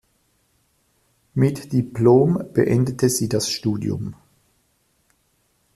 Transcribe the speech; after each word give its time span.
Mit 1.35 1.73
Diplom 1.73 2.43
beendete 2.53 3.07
sie 3.07 3.29
das 3.29 3.51
Studium. 3.51 4.15